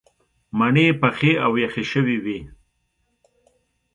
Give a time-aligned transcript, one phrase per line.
[0.57, 2.39] مڼې پخې او یخې شوې وې.